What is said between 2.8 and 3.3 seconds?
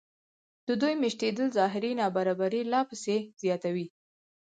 پسې